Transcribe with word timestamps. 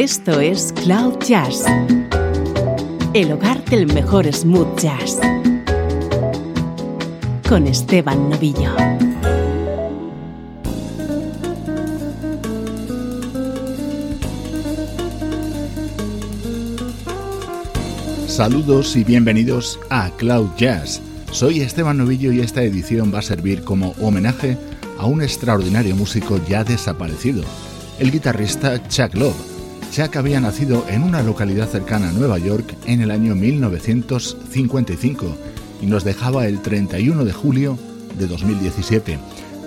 Esto 0.00 0.38
es 0.38 0.72
Cloud 0.84 1.18
Jazz, 1.26 1.64
el 3.14 3.32
hogar 3.32 3.64
del 3.64 3.92
mejor 3.92 4.32
smooth 4.32 4.78
jazz, 4.78 5.18
con 7.48 7.66
Esteban 7.66 8.30
Novillo. 8.30 8.70
Saludos 18.28 18.94
y 18.94 19.02
bienvenidos 19.02 19.80
a 19.90 20.10
Cloud 20.10 20.50
Jazz. 20.56 21.02
Soy 21.32 21.60
Esteban 21.60 21.98
Novillo 21.98 22.30
y 22.30 22.38
esta 22.38 22.62
edición 22.62 23.12
va 23.12 23.18
a 23.18 23.22
servir 23.22 23.64
como 23.64 23.96
homenaje 24.00 24.56
a 24.96 25.06
un 25.06 25.22
extraordinario 25.22 25.96
músico 25.96 26.38
ya 26.48 26.62
desaparecido, 26.62 27.42
el 27.98 28.12
guitarrista 28.12 28.80
Chuck 28.86 29.16
Love 29.16 29.57
Chuck 29.98 30.14
había 30.14 30.40
nacido 30.40 30.86
en 30.88 31.02
una 31.02 31.24
localidad 31.24 31.66
cercana 31.66 32.10
a 32.10 32.12
Nueva 32.12 32.38
York 32.38 32.76
en 32.86 33.00
el 33.00 33.10
año 33.10 33.34
1955 33.34 35.36
y 35.82 35.86
nos 35.86 36.04
dejaba 36.04 36.46
el 36.46 36.62
31 36.62 37.24
de 37.24 37.32
julio 37.32 37.76
de 38.16 38.28
2017. 38.28 39.18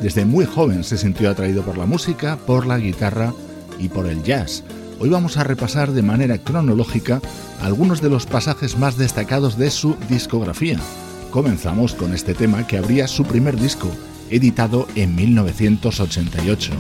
Desde 0.01 0.23
muy 0.23 0.45
joven 0.45 0.85
se 0.85 0.97
sintió 0.97 1.29
atraído 1.29 1.63
por 1.63 1.77
la 1.77 1.85
música, 1.85 2.37
por 2.37 2.65
la 2.65 2.77
guitarra 2.77 3.33
y 3.77 3.89
por 3.89 4.07
el 4.07 4.23
jazz. 4.23 4.63
Hoy 5.01 5.09
vamos 5.09 5.35
a 5.35 5.43
repasar 5.43 5.91
de 5.91 6.01
manera 6.01 6.37
cronológica 6.37 7.19
algunos 7.61 7.99
de 7.99 8.09
los 8.09 8.25
pasajes 8.25 8.77
más 8.77 8.95
destacados 8.95 9.57
de 9.57 9.69
su 9.69 9.97
discografía. 10.07 10.79
Comenzamos 11.29 11.93
con 11.93 12.13
este 12.13 12.35
tema 12.35 12.65
que 12.65 12.77
abría 12.77 13.09
su 13.09 13.25
primer 13.25 13.59
disco, 13.59 13.91
editado 14.29 14.87
en 14.95 15.13
1988. 15.13 16.71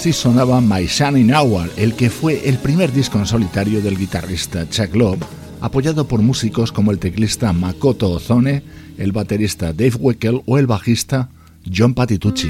Así 0.00 0.14
sonaba 0.14 0.62
My 0.62 0.86
Shining 0.86 1.30
Hour, 1.34 1.70
el 1.76 1.92
que 1.92 2.08
fue 2.08 2.48
el 2.48 2.56
primer 2.56 2.90
disco 2.90 3.18
en 3.18 3.26
solitario 3.26 3.82
del 3.82 3.98
guitarrista 3.98 4.66
Chuck 4.66 4.94
Love, 4.94 5.20
apoyado 5.60 6.08
por 6.08 6.22
músicos 6.22 6.72
como 6.72 6.90
el 6.90 6.98
teclista 6.98 7.52
Makoto 7.52 8.10
Ozone, 8.12 8.62
el 8.96 9.12
baterista 9.12 9.74
Dave 9.74 9.96
Weckel 10.00 10.40
o 10.46 10.56
el 10.56 10.66
bajista 10.66 11.28
John 11.70 11.92
Patitucci. 11.92 12.48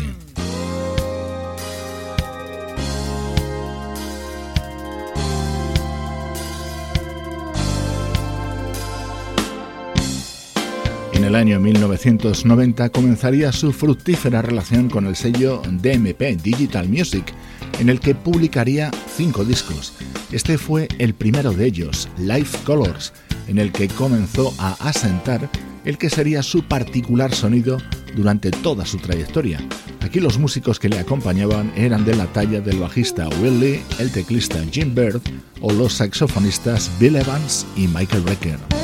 El 11.31 11.37
año 11.37 11.61
1990 11.61 12.89
comenzaría 12.89 13.53
su 13.53 13.73
fructífera 13.73 14.43
relación 14.43 14.91
con 14.91 15.07
el 15.07 15.15
sello 15.15 15.63
DMP 15.65 16.43
Digital 16.43 16.89
Music, 16.89 17.25
en 17.79 17.89
el 17.89 18.01
que 18.01 18.17
publicaría 18.17 18.91
cinco 19.17 19.45
discos. 19.45 19.93
Este 20.33 20.59
fue 20.59 20.89
el 20.99 21.15
primero 21.15 21.53
de 21.53 21.67
ellos, 21.67 22.09
Life 22.19 22.59
Colors, 22.65 23.13
en 23.47 23.61
el 23.61 23.71
que 23.71 23.87
comenzó 23.87 24.53
a 24.59 24.73
asentar 24.81 25.49
el 25.85 25.99
que 25.99 26.11
sería 26.11 26.43
su 26.43 26.65
particular 26.65 27.33
sonido 27.33 27.79
durante 28.17 28.51
toda 28.51 28.85
su 28.85 28.97
trayectoria. 28.97 29.61
Aquí 30.01 30.19
los 30.19 30.37
músicos 30.37 30.81
que 30.81 30.89
le 30.89 30.99
acompañaban 30.99 31.73
eran 31.77 32.05
de 32.05 32.17
la 32.17 32.27
talla 32.27 32.61
del 32.61 32.81
bajista 32.81 33.29
Will 33.41 33.61
Lee, 33.61 33.83
el 34.01 34.11
teclista 34.11 34.59
Jim 34.73 34.97
Bird 34.97 35.21
o 35.61 35.73
los 35.73 35.93
saxofonistas 35.93 36.91
Bill 36.99 37.15
Evans 37.15 37.67
y 37.77 37.87
Michael 37.87 38.23
Brecker. 38.23 38.80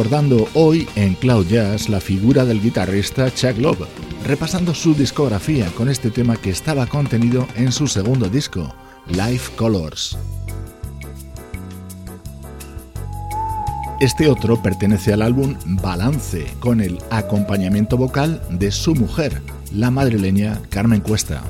Recordando 0.00 0.48
hoy 0.54 0.88
en 0.96 1.12
Cloud 1.12 1.46
Jazz 1.48 1.90
la 1.90 2.00
figura 2.00 2.46
del 2.46 2.62
guitarrista 2.62 3.30
Chuck 3.34 3.58
Love, 3.58 3.86
repasando 4.24 4.72
su 4.72 4.94
discografía 4.94 5.66
con 5.76 5.90
este 5.90 6.10
tema 6.10 6.36
que 6.36 6.48
estaba 6.48 6.86
contenido 6.86 7.46
en 7.54 7.70
su 7.70 7.86
segundo 7.86 8.30
disco, 8.30 8.74
Life 9.08 9.52
Colors. 9.56 10.16
Este 14.00 14.26
otro 14.26 14.62
pertenece 14.62 15.12
al 15.12 15.20
álbum 15.20 15.54
Balance, 15.66 16.46
con 16.60 16.80
el 16.80 16.98
acompañamiento 17.10 17.98
vocal 17.98 18.40
de 18.48 18.72
su 18.72 18.94
mujer, 18.94 19.42
la 19.70 19.90
madrileña 19.90 20.62
Carmen 20.70 21.02
Cuesta. 21.02 21.42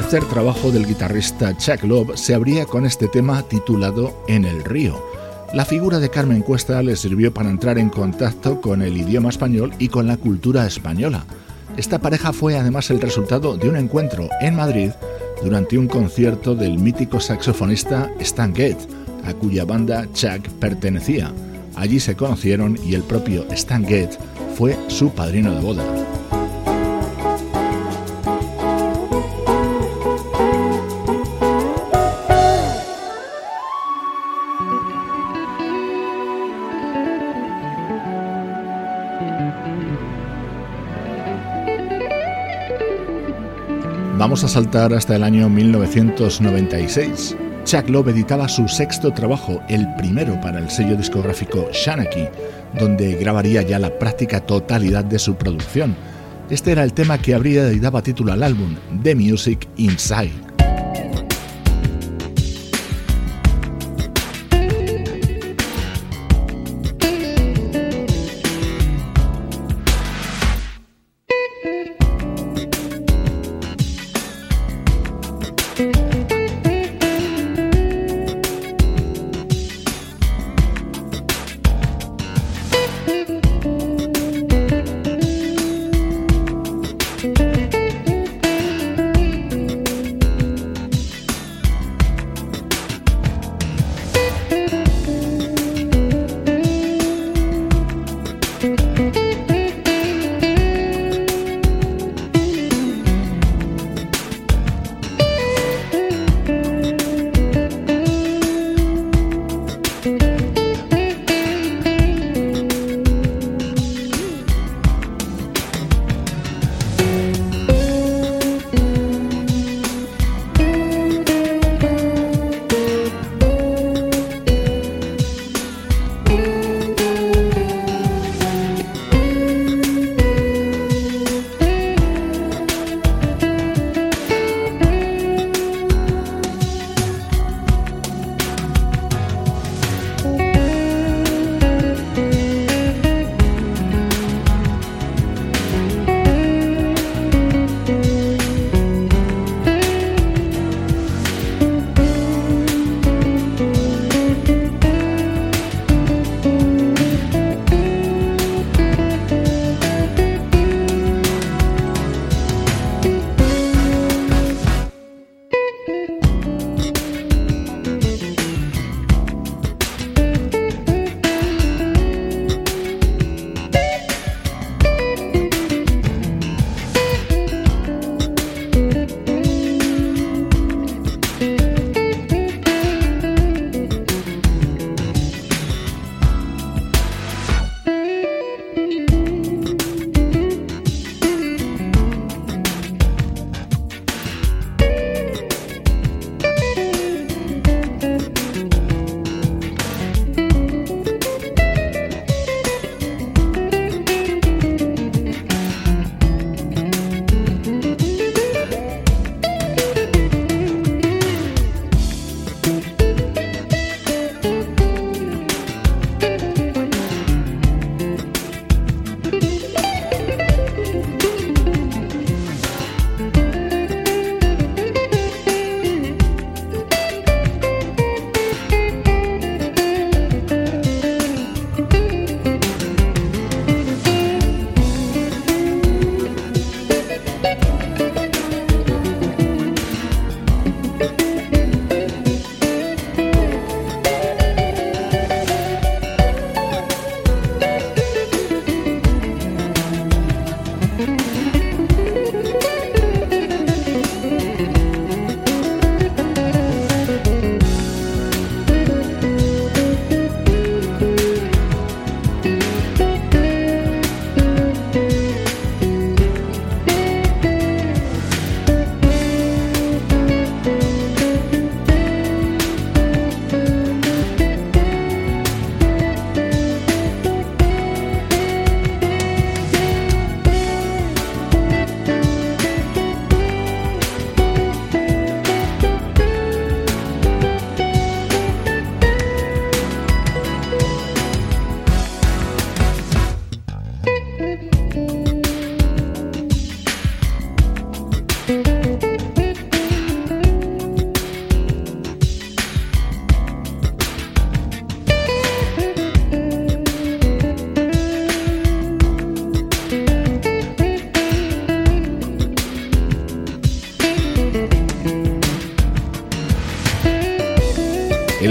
Tercer 0.00 0.24
trabajo 0.24 0.70
del 0.70 0.86
guitarrista 0.86 1.54
Chuck 1.58 1.84
Love 1.84 2.16
se 2.16 2.34
abría 2.34 2.64
con 2.64 2.86
este 2.86 3.06
tema 3.06 3.42
titulado 3.42 4.24
En 4.28 4.46
el 4.46 4.64
río. 4.64 5.04
La 5.52 5.66
figura 5.66 5.98
de 5.98 6.08
Carmen 6.08 6.40
Cuesta 6.40 6.82
le 6.82 6.96
sirvió 6.96 7.34
para 7.34 7.50
entrar 7.50 7.76
en 7.78 7.90
contacto 7.90 8.62
con 8.62 8.80
el 8.80 8.96
idioma 8.96 9.28
español 9.28 9.74
y 9.78 9.88
con 9.88 10.06
la 10.06 10.16
cultura 10.16 10.66
española. 10.66 11.26
Esta 11.76 11.98
pareja 11.98 12.32
fue 12.32 12.56
además 12.56 12.88
el 12.88 12.98
resultado 12.98 13.58
de 13.58 13.68
un 13.68 13.76
encuentro 13.76 14.30
en 14.40 14.56
Madrid 14.56 14.90
durante 15.42 15.76
un 15.76 15.86
concierto 15.86 16.54
del 16.54 16.78
mítico 16.78 17.20
saxofonista 17.20 18.10
Stan 18.20 18.54
Getz, 18.54 18.88
a 19.26 19.34
cuya 19.34 19.66
banda 19.66 20.06
Chuck 20.14 20.48
pertenecía. 20.58 21.30
Allí 21.76 22.00
se 22.00 22.16
conocieron 22.16 22.78
y 22.82 22.94
el 22.94 23.02
propio 23.02 23.44
Stan 23.50 23.86
Getz 23.86 24.16
fue 24.56 24.78
su 24.88 25.10
padrino 25.10 25.54
de 25.54 25.60
boda. 25.60 25.99
Vamos 44.40 44.56
a 44.56 44.62
saltar 44.62 44.94
hasta 44.94 45.16
el 45.16 45.22
año 45.22 45.50
1996. 45.50 47.36
Chuck 47.64 47.90
Love 47.90 48.08
editaba 48.08 48.48
su 48.48 48.68
sexto 48.68 49.12
trabajo, 49.12 49.60
el 49.68 49.86
primero 49.98 50.40
para 50.40 50.60
el 50.60 50.70
sello 50.70 50.96
discográfico 50.96 51.68
Shanaki, 51.74 52.26
donde 52.78 53.16
grabaría 53.16 53.60
ya 53.60 53.78
la 53.78 53.98
práctica 53.98 54.40
totalidad 54.40 55.04
de 55.04 55.18
su 55.18 55.34
producción. 55.34 55.94
Este 56.48 56.72
era 56.72 56.84
el 56.84 56.94
tema 56.94 57.18
que 57.18 57.34
abría 57.34 57.70
y 57.70 57.80
daba 57.80 58.00
título 58.00 58.32
al 58.32 58.42
álbum, 58.42 58.76
The 59.02 59.14
Music 59.14 59.68
Inside. 59.76 60.49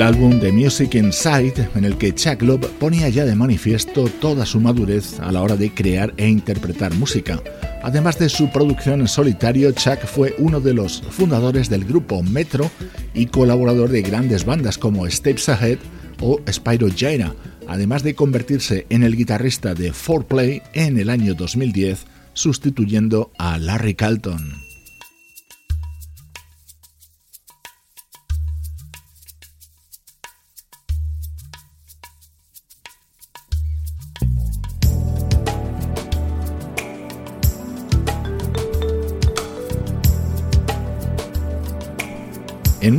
Álbum 0.10 0.40
The 0.40 0.52
Music 0.52 0.96
Inside, 0.96 1.70
en 1.76 1.86
el 1.86 1.96
que 1.96 2.16
Chuck 2.16 2.42
Love 2.42 2.66
ponía 2.80 3.10
ya 3.10 3.26
de 3.26 3.36
manifiesto 3.36 4.06
toda 4.20 4.44
su 4.44 4.60
madurez 4.60 5.20
a 5.20 5.32
la 5.32 5.44
hora 5.44 5.56
de 5.56 5.72
crear 5.72 6.16
e 6.18 6.28
interpretar 6.28 6.96
música. 6.96 7.40
Además 7.84 8.18
de 8.18 8.28
su 8.28 8.50
producción 8.50 9.02
en 9.02 9.08
solitario, 9.08 9.72
Chuck 9.72 10.00
fue 10.06 10.34
uno 10.40 10.62
de 10.62 10.74
los 10.74 11.04
fundadores 11.12 11.70
del 11.70 11.86
grupo 11.86 12.24
Metro 12.24 12.72
y 13.14 13.28
colaborador 13.28 13.90
de 13.92 14.02
grandes 14.02 14.46
bandas 14.46 14.80
como 14.80 15.08
Steps 15.08 15.48
Ahead 15.50 15.78
o 16.22 16.42
Spyro 16.52 16.88
Gyra, 16.88 17.36
además 17.68 18.02
de 18.02 18.16
convertirse 18.16 18.88
en 18.90 19.04
el 19.04 19.16
guitarrista 19.16 19.76
de 19.76 19.94
4Play 19.94 20.64
en 20.74 20.98
el 20.98 21.12
año 21.12 21.36
2010, 21.36 22.08
sustituyendo 22.34 23.32
a 23.38 23.60
Larry 23.60 23.94
Calton. 23.94 24.69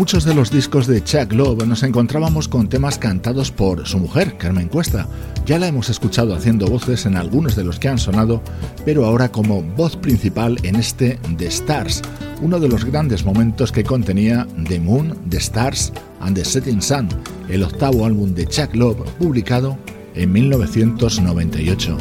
Muchos 0.00 0.24
de 0.24 0.32
los 0.32 0.50
discos 0.50 0.86
de 0.86 1.04
Chuck 1.04 1.30
Love 1.34 1.66
nos 1.66 1.82
encontrábamos 1.82 2.48
con 2.48 2.70
temas 2.70 2.96
cantados 2.96 3.50
por 3.50 3.86
su 3.86 3.98
mujer, 3.98 4.38
Carmen 4.38 4.68
Cuesta. 4.68 5.06
Ya 5.44 5.58
la 5.58 5.66
hemos 5.66 5.90
escuchado 5.90 6.34
haciendo 6.34 6.68
voces 6.68 7.04
en 7.04 7.18
algunos 7.18 7.54
de 7.54 7.64
los 7.64 7.78
que 7.78 7.88
han 7.88 7.98
sonado, 7.98 8.40
pero 8.86 9.04
ahora 9.04 9.30
como 9.30 9.62
voz 9.62 9.96
principal 9.96 10.56
en 10.62 10.76
este 10.76 11.18
The 11.36 11.48
Stars, 11.48 12.00
uno 12.40 12.58
de 12.58 12.70
los 12.70 12.86
grandes 12.86 13.26
momentos 13.26 13.72
que 13.72 13.84
contenía 13.84 14.46
The 14.66 14.80
Moon, 14.80 15.18
The 15.28 15.36
Stars 15.36 15.92
and 16.20 16.34
The 16.34 16.46
Setting 16.46 16.80
Sun, 16.80 17.10
el 17.50 17.62
octavo 17.62 18.06
álbum 18.06 18.32
de 18.32 18.46
Chuck 18.46 18.74
Love 18.74 19.06
publicado 19.18 19.76
en 20.14 20.32
1998. 20.32 21.98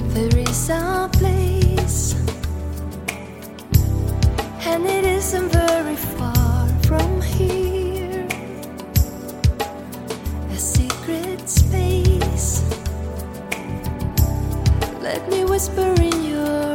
Whisper 15.43 15.93
in 16.01 16.23
your 16.23 16.68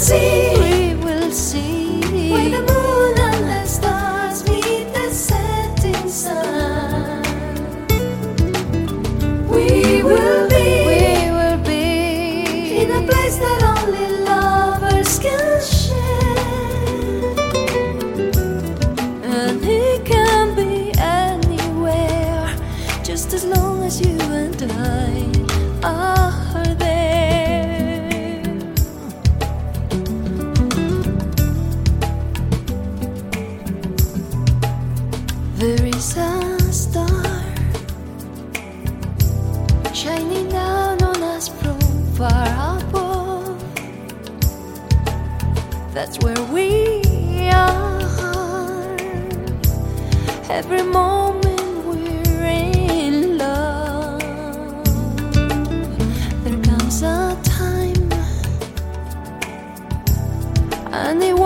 see. 0.00 0.59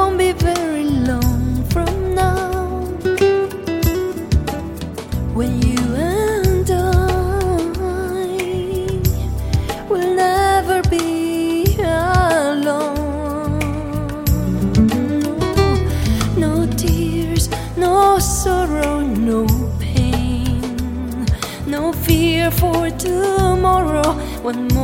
Won't 0.05 0.19
be 0.19 0.33
very 0.33 0.85
long 0.85 1.65
from 1.73 2.15
now 2.15 2.83
when 5.33 5.63
you 5.63 5.79
and 5.95 6.71
I 6.71 7.49
will 9.89 10.15
never 10.15 10.83
be 10.91 11.77
alone. 11.79 13.61
No, 16.37 16.67
tears, 16.77 17.49
no 17.79 18.19
sorrow, 18.19 19.01
no 19.01 19.47
pain, 19.81 21.27
no 21.67 21.93
fear 21.95 22.51
for 22.51 22.91
tomorrow. 22.91 24.13
One 24.43 24.69
moment 24.75 24.84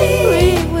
see 0.00 0.79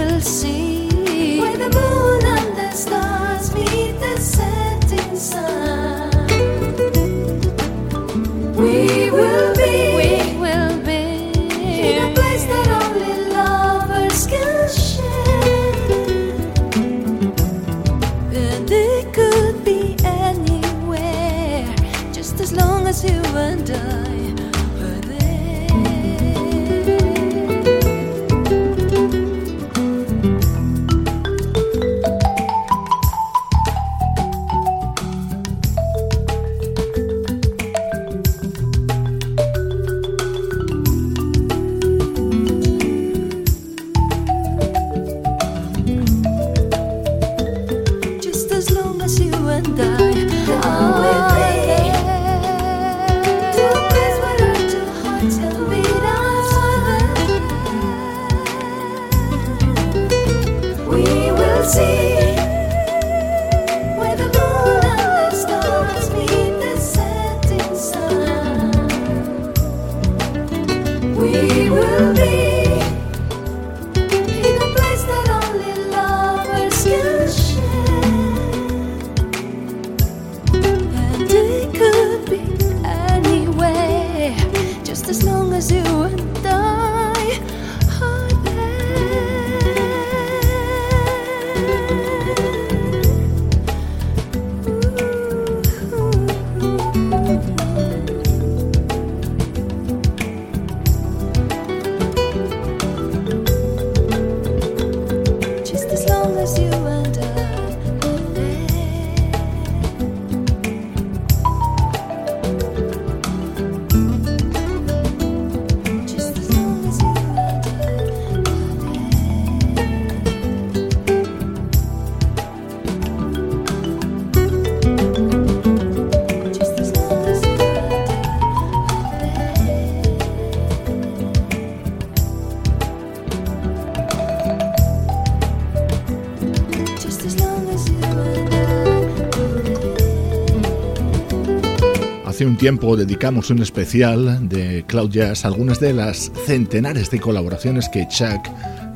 tiempo 142.60 142.94
dedicamos 142.94 143.48
un 143.48 143.62
especial 143.62 144.46
de 144.50 144.84
Cloud 144.86 145.08
Jazz 145.08 145.46
a 145.46 145.48
algunas 145.48 145.80
de 145.80 145.94
las 145.94 146.30
centenares 146.44 147.10
de 147.10 147.18
colaboraciones 147.18 147.88
que 147.88 148.06
Chuck 148.06 148.50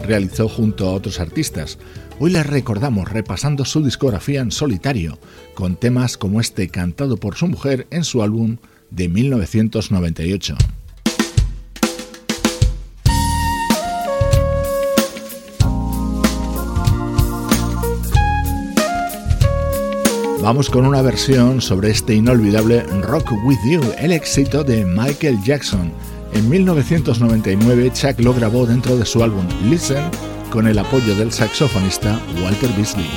realizó 0.07 0.51
junto 0.51 0.87
a 0.87 0.93
otros 0.93 1.19
artistas. 1.19 1.79
Hoy 2.19 2.33
les 2.33 2.47
recordamos 2.47 3.11
repasando 3.11 3.65
su 3.65 3.83
discografía 3.83 4.43
en 4.43 4.51
solitario, 4.51 5.19
con 5.55 5.77
temas 5.77 6.19
como 6.19 6.43
este 6.43 6.69
cantado 6.69 7.17
por 7.17 7.37
su 7.37 7.47
mujer 7.47 7.87
en 7.91 8.05
su 8.05 8.23
álbum 8.23 8.59
de 8.91 9.09
1998. 9.09 10.57
Vamos 20.45 20.69
con 20.69 20.85
una 20.85 21.01
versión 21.01 21.63
sobre 21.63 21.91
este 21.91 22.17
inolvidable 22.17 22.83
Rock 23.01 23.33
With 23.47 23.57
You, 23.65 23.81
el 23.97 24.13
éxito 24.13 24.63
de 24.63 24.85
Michael 24.85 25.43
Jackson. 25.43 25.91
En 26.35 26.51
1999 26.51 27.91
Chuck 27.95 28.21
lo 28.21 28.35
grabó 28.35 28.67
dentro 28.67 28.95
de 28.99 29.07
su 29.07 29.25
álbum 29.25 29.47
Listen 29.71 30.05
con 30.51 30.67
el 30.67 30.79
apoyo 30.79 31.15
del 31.15 31.33
saxofonista 31.33 32.21
Walter 32.43 32.69
Beasley. 32.77 33.09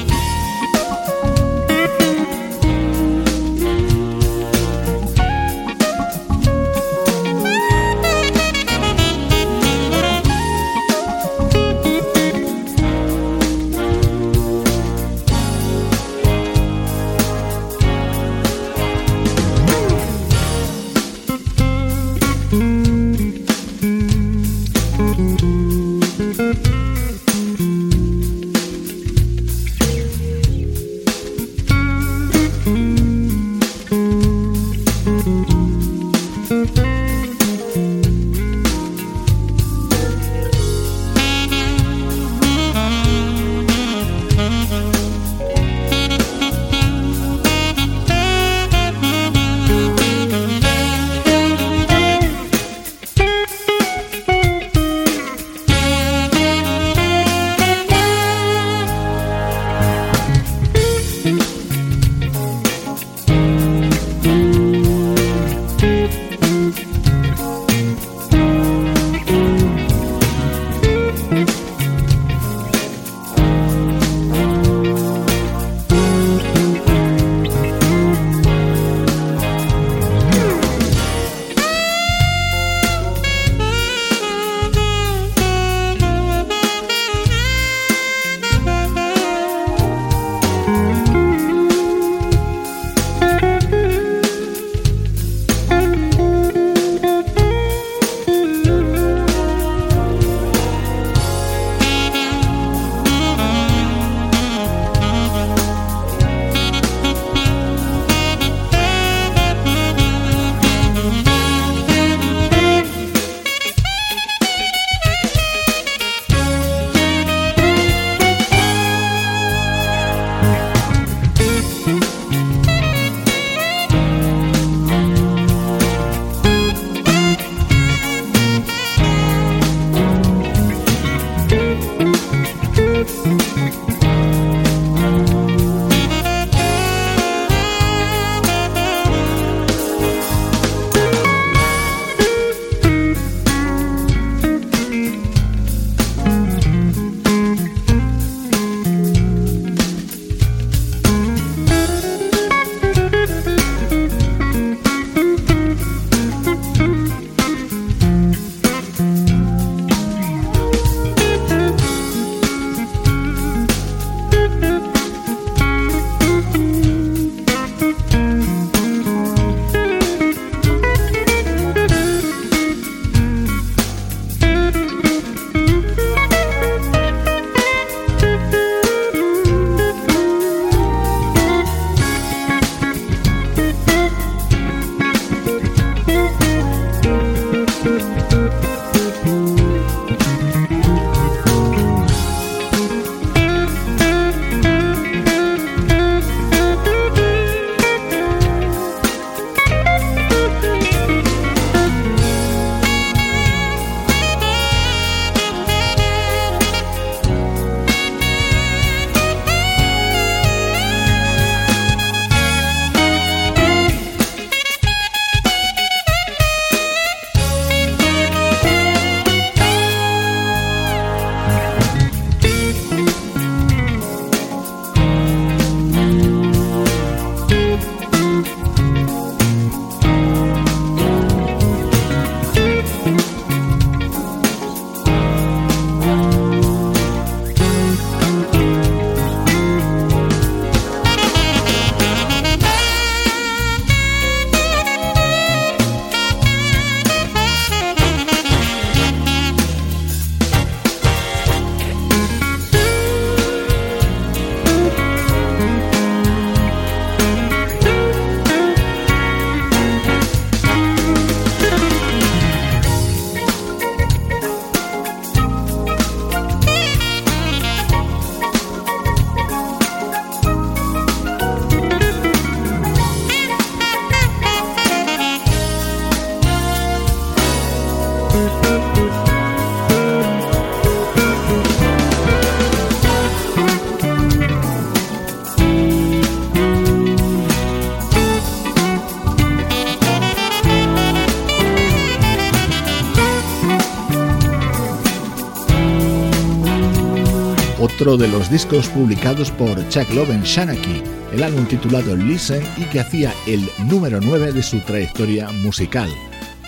Otro 298.07 298.25
de 298.25 298.31
los 298.31 298.49
discos 298.49 298.87
publicados 298.87 299.51
por 299.51 299.77
Chuck 299.89 300.09
Love 300.11 300.29
en 300.29 300.43
Shanaki, 300.43 301.03
el 301.33 301.43
álbum 301.43 301.65
titulado 301.65 302.15
Listen 302.15 302.63
y 302.77 302.83
que 302.83 303.01
hacía 303.01 303.33
el 303.45 303.69
número 303.89 304.21
9 304.21 304.53
de 304.53 304.63
su 304.63 304.79
trayectoria 304.79 305.51
musical. 305.51 306.09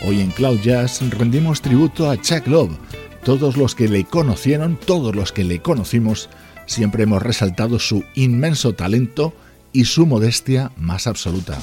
Hoy 0.06 0.20
en 0.20 0.32
Cloud 0.32 0.60
Jazz 0.60 1.02
rendimos 1.12 1.62
tributo 1.62 2.10
a 2.10 2.18
Chuck 2.18 2.46
Love. 2.46 2.78
Todos 3.24 3.56
los 3.56 3.74
que 3.74 3.88
le 3.88 4.04
conocieron, 4.04 4.78
todos 4.86 5.16
los 5.16 5.32
que 5.32 5.46
le 5.46 5.62
conocimos, 5.62 6.30
siempre 6.66 7.04
hemos 7.04 7.24
resaltado 7.24 7.80
su 7.80 8.04
inmenso 8.16 8.74
talento 8.74 9.34
y 9.72 9.86
su 9.86 10.06
modestia 10.06 10.74
más 10.76 11.08
absoluta. 11.08 11.58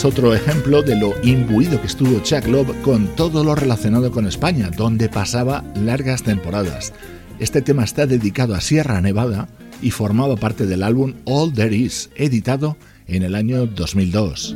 Es 0.00 0.04
otro 0.06 0.34
ejemplo 0.34 0.80
de 0.80 0.96
lo 0.96 1.12
imbuido 1.22 1.78
que 1.78 1.86
estuvo 1.86 2.20
Chuck 2.20 2.46
Love 2.46 2.74
con 2.80 3.06
todo 3.16 3.44
lo 3.44 3.54
relacionado 3.54 4.10
con 4.10 4.26
España, 4.26 4.70
donde 4.74 5.10
pasaba 5.10 5.62
largas 5.74 6.22
temporadas. 6.22 6.94
Este 7.38 7.60
tema 7.60 7.84
está 7.84 8.06
dedicado 8.06 8.54
a 8.54 8.62
Sierra 8.62 9.02
Nevada 9.02 9.46
y 9.82 9.90
formaba 9.90 10.36
parte 10.36 10.64
del 10.64 10.84
álbum 10.84 11.12
All 11.26 11.52
There 11.52 11.76
Is, 11.76 12.08
editado 12.14 12.78
en 13.08 13.24
el 13.24 13.34
año 13.34 13.66
2002. 13.66 14.54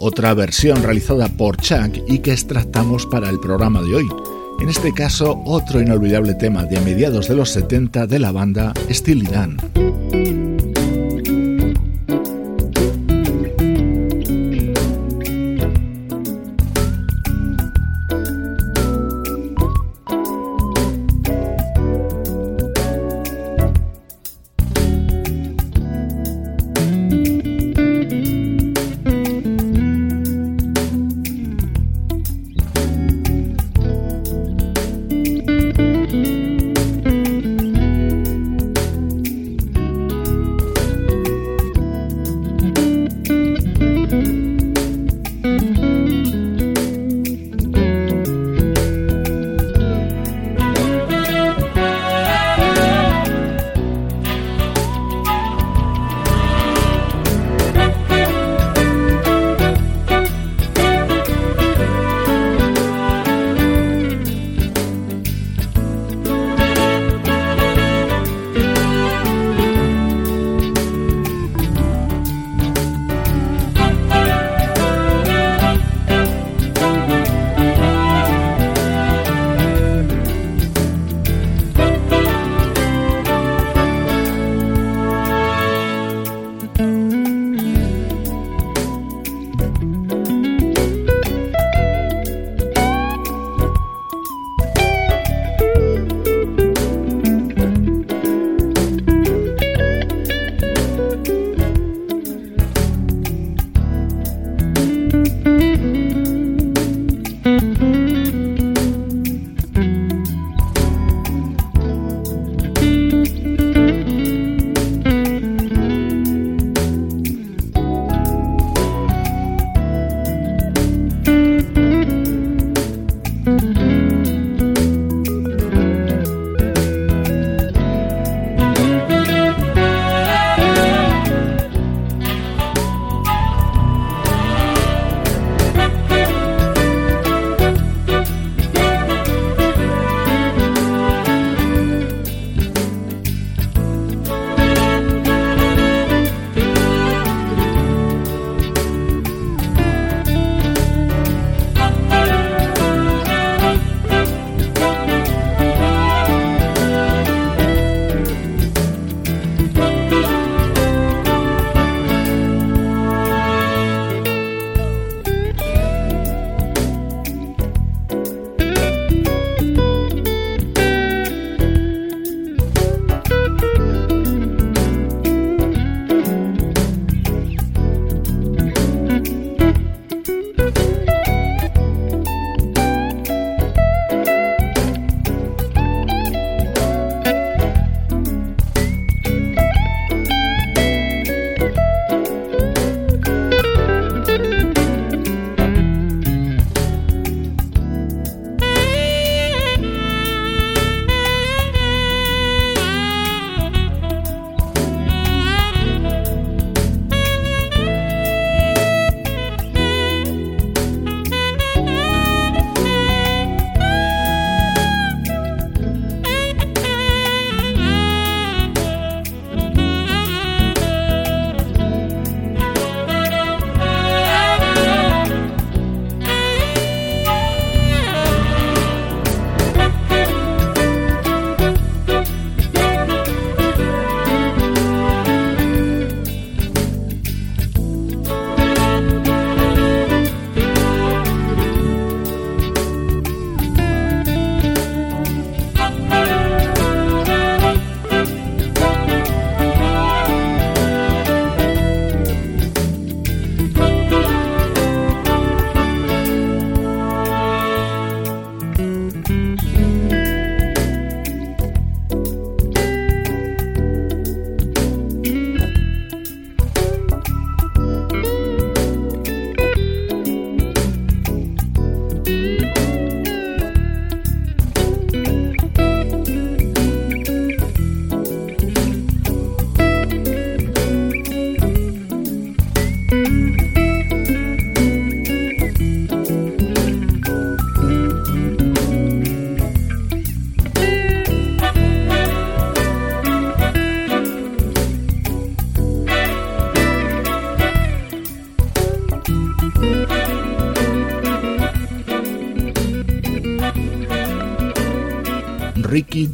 otra 0.00 0.32
versión 0.32 0.82
realizada 0.82 1.28
por 1.28 1.58
Chuck 1.58 1.98
y 2.06 2.20
que 2.20 2.32
extractamos 2.32 3.04
para 3.04 3.28
el 3.28 3.40
programa 3.40 3.82
de 3.82 3.96
hoy. 3.96 4.08
En 4.60 4.68
este 4.68 4.92
caso, 4.92 5.40
otro 5.44 5.80
inolvidable 5.80 6.34
tema 6.34 6.64
de 6.64 6.80
mediados 6.80 7.28
de 7.28 7.36
los 7.36 7.50
70 7.50 8.06
de 8.06 8.18
la 8.18 8.32
banda 8.32 8.72
Steely 8.90 9.26
Dan. 9.26 9.56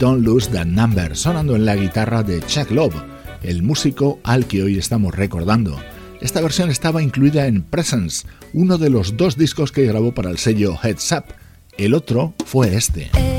Don't 0.05 0.23
Lose 0.23 0.51
That 0.51 0.67
Number, 0.67 1.17
sonando 1.17 1.57
en 1.57 1.65
la 1.65 1.77
guitarra 1.77 2.23
de 2.23 2.43
Chuck 2.43 2.71
Love, 2.71 2.95
el 3.43 3.63
músico 3.63 4.21
al 4.23 4.45
que 4.45 4.63
hoy 4.63 4.77
estamos 4.77 5.15
recordando. 5.15 5.81
Esta 6.21 6.43
versión 6.43 6.69
estaba 6.69 7.03
incluida 7.03 7.47
en 7.47 7.63
Presence, 7.63 8.27
uno 8.53 8.77
de 8.77 8.91
los 8.91 9.17
dos 9.17 9.39
discos 9.39 9.73
que 9.73 9.87
grabó 9.87 10.13
para 10.13 10.29
el 10.29 10.37
sello 10.37 10.77
Heads 10.83 11.11
Up. 11.13 11.25
El 11.79 11.95
otro 11.95 12.35
fue 12.45 12.75
este. 12.77 13.34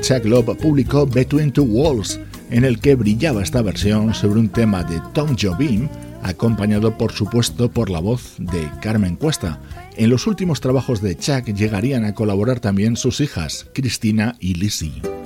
Chuck 0.00 0.24
Love 0.24 0.56
publicó 0.56 1.04
Between 1.04 1.50
Two 1.50 1.64
Walls, 1.64 2.20
en 2.50 2.64
el 2.64 2.78
que 2.78 2.94
brillaba 2.94 3.42
esta 3.42 3.62
versión 3.62 4.14
sobre 4.14 4.38
un 4.38 4.48
tema 4.48 4.84
de 4.84 5.00
Tom 5.12 5.36
Jobim, 5.36 5.88
acompañado 6.22 6.96
por 6.96 7.10
supuesto 7.10 7.68
por 7.68 7.90
la 7.90 7.98
voz 7.98 8.34
de 8.38 8.70
Carmen 8.80 9.16
Cuesta. 9.16 9.60
En 9.96 10.10
los 10.10 10.26
últimos 10.28 10.60
trabajos 10.60 11.02
de 11.02 11.16
Chuck 11.16 11.46
llegarían 11.46 12.04
a 12.04 12.14
colaborar 12.14 12.60
también 12.60 12.96
sus 12.96 13.20
hijas, 13.20 13.66
Cristina 13.72 14.36
y 14.38 14.54
Lizzie. 14.54 15.17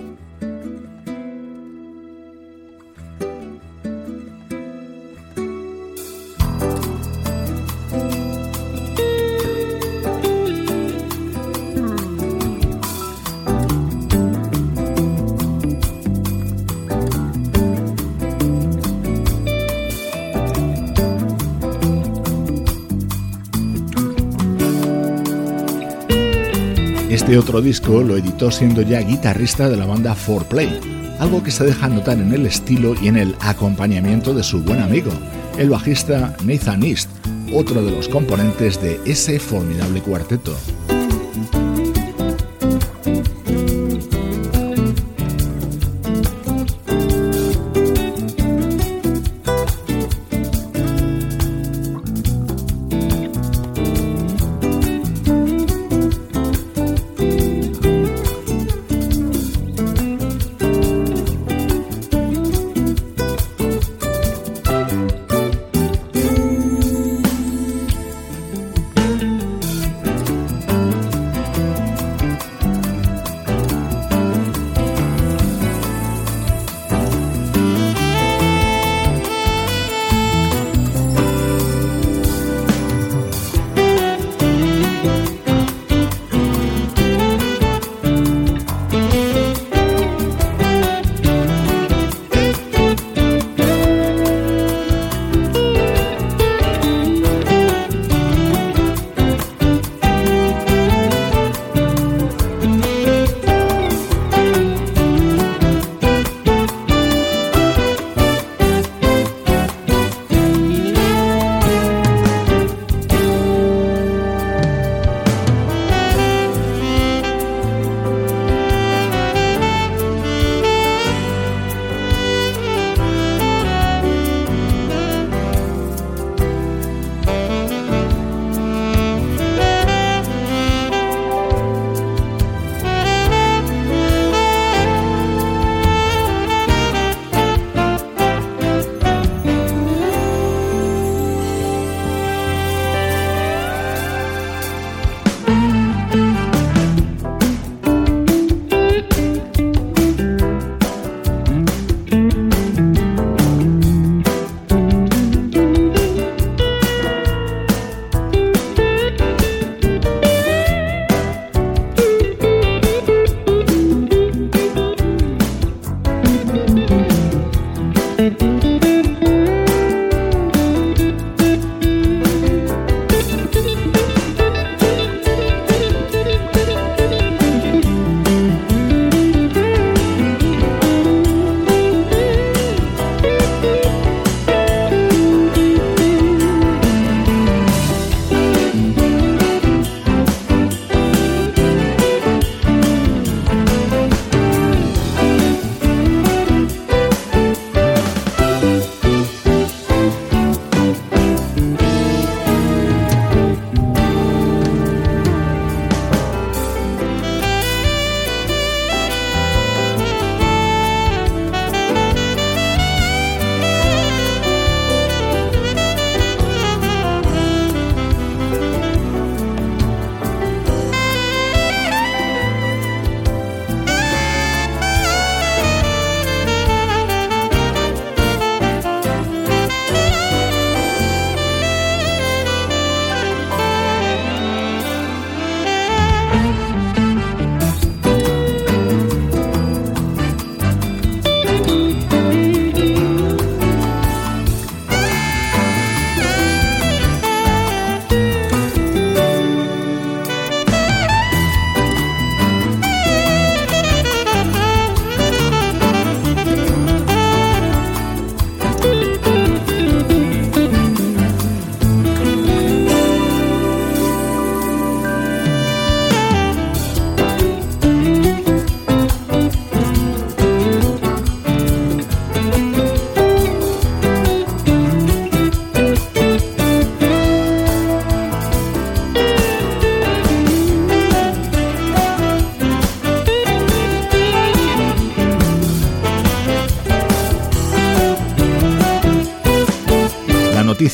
Otro 27.43 27.61
disco 27.61 28.05
lo 28.05 28.16
editó 28.16 28.53
siendo 28.53 28.82
ya 28.82 29.01
guitarrista 29.01 29.68
de 29.68 29.76
la 29.76 29.84
banda 29.84 30.14
4Play, 30.14 30.78
algo 31.18 31.43
que 31.43 31.51
se 31.51 31.64
deja 31.64 31.88
notar 31.88 32.18
en 32.18 32.32
el 32.32 32.47
estilo 32.47 32.95
y 33.03 33.09
en 33.09 33.16
el 33.16 33.34
acompañamiento 33.40 34.32
de 34.32 34.45
su 34.45 34.62
buen 34.62 34.80
amigo, 34.80 35.11
el 35.59 35.68
bajista 35.68 36.36
Nathan 36.45 36.84
East, 36.84 37.11
otro 37.53 37.84
de 37.84 37.90
los 37.90 38.09
componentes 38.09 38.80
de 38.80 39.01
ese 39.07 39.40
formidable 39.40 40.01
cuarteto. 40.03 40.57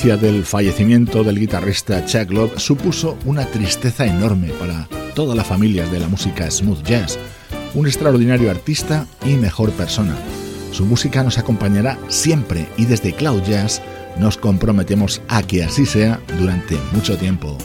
Del 0.07 0.45
fallecimiento 0.45 1.25
del 1.25 1.41
guitarrista 1.41 2.05
Chuck 2.07 2.31
Love 2.31 2.61
supuso 2.61 3.19
una 3.25 3.45
tristeza 3.47 4.07
enorme 4.07 4.51
para 4.51 4.89
toda 5.13 5.35
la 5.35 5.43
familia 5.43 5.89
de 5.89 5.99
la 5.99 6.07
música 6.07 6.49
smooth 6.49 6.85
jazz, 6.85 7.19
un 7.75 7.89
extraordinario 7.89 8.49
artista 8.49 9.09
y 9.27 9.35
mejor 9.35 9.73
persona. 9.73 10.15
Su 10.71 10.85
música 10.87 11.25
nos 11.25 11.39
acompañará 11.39 11.99
siempre 12.07 12.69
y 12.77 12.85
desde 12.85 13.13
Cloud 13.13 13.43
Jazz 13.43 13.83
nos 14.21 14.37
comprometemos 14.37 15.21
a 15.27 15.43
que 15.43 15.65
así 15.65 15.85
sea 15.85 16.21
durante 16.39 16.77
mucho 16.93 17.17
tiempo. 17.17 17.59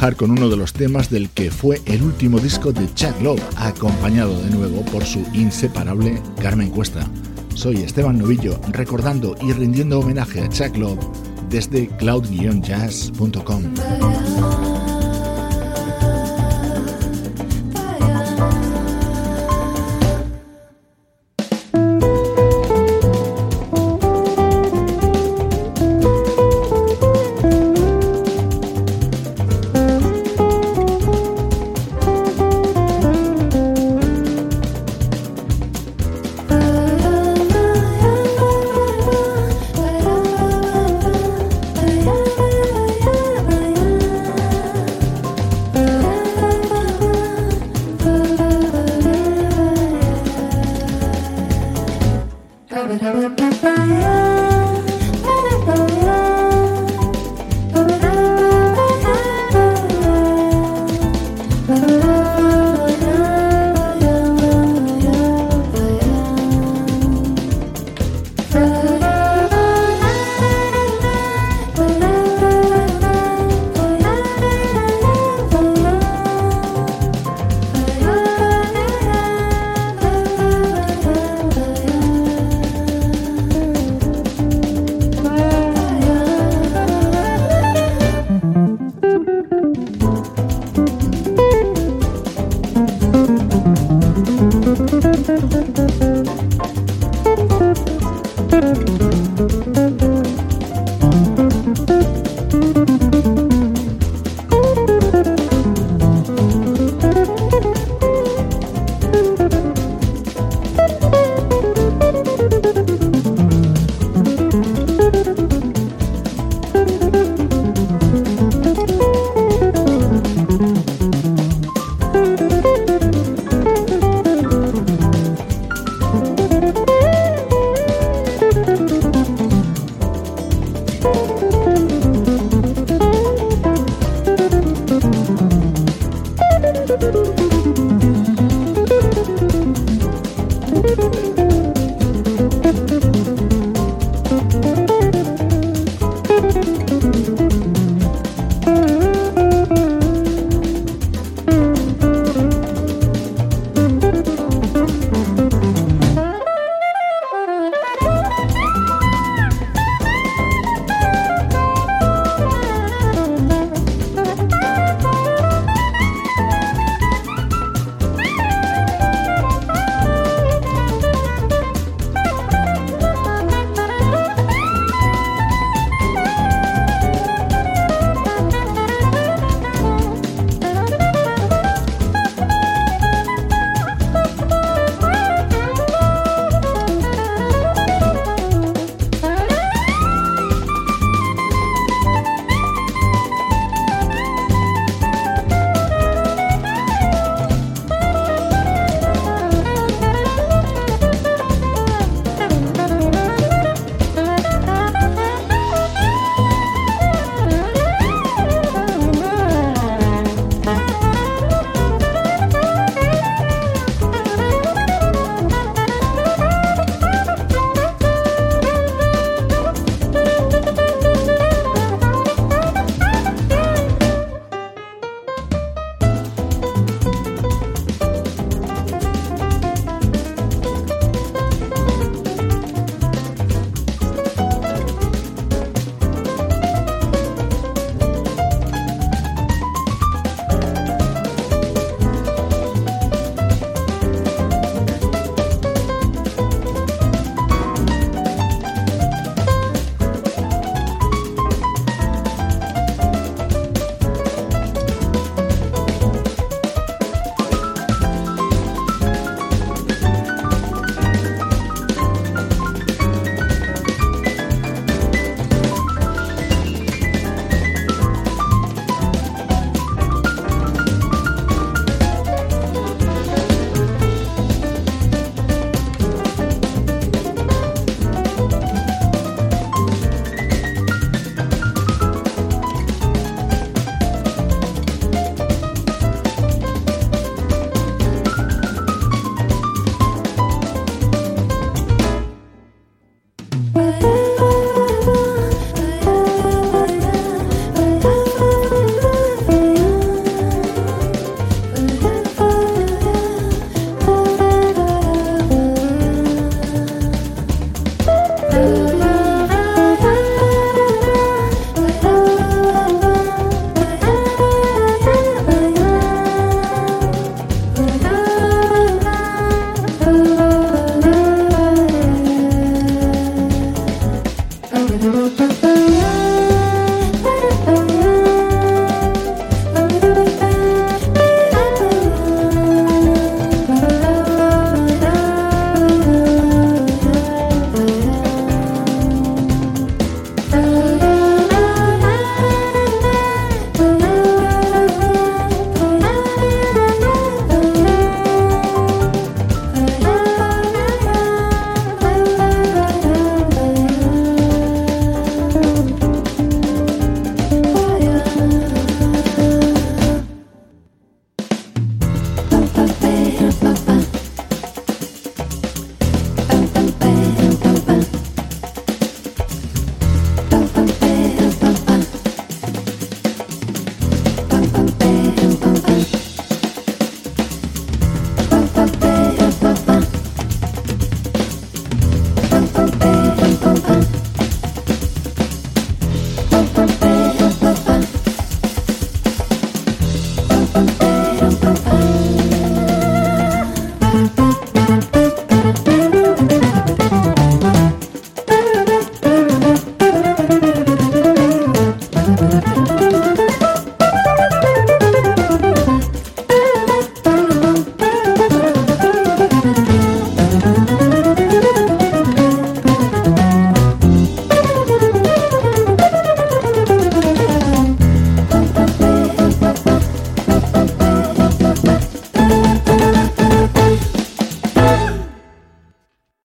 Con 0.00 0.30
uno 0.30 0.48
de 0.48 0.56
los 0.56 0.72
temas 0.72 1.10
del 1.10 1.28
que 1.28 1.50
fue 1.50 1.82
el 1.84 2.02
último 2.02 2.38
disco 2.38 2.72
de 2.72 2.88
Chuck 2.94 3.20
Love, 3.20 3.42
acompañado 3.56 4.34
de 4.42 4.48
nuevo 4.48 4.82
por 4.86 5.04
su 5.04 5.22
inseparable 5.34 6.22
Carmen 6.40 6.70
Cuesta. 6.70 7.06
Soy 7.54 7.82
Esteban 7.82 8.18
Novillo, 8.18 8.58
recordando 8.70 9.36
y 9.42 9.52
rindiendo 9.52 10.00
homenaje 10.00 10.40
a 10.40 10.48
Chuck 10.48 10.74
Love 10.78 11.04
desde 11.50 11.88
cloud-jazz.com. 11.98 14.69